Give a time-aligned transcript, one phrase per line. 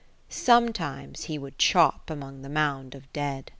[0.29, 3.49] Sometimes he would chop among the mound of dead.